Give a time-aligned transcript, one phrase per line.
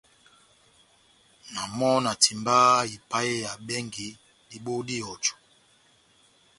[1.53, 4.07] Na mɔ na timbaha ipaheya bɛngi
[4.49, 5.33] dibohó dá ihɔjɔ.